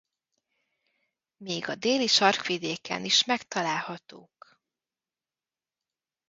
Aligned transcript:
Még 1.37 1.67
a 1.67 1.75
Déli-sarkvidéken 1.75 3.05
is 3.05 3.23
megtalálhatók. 3.25 4.59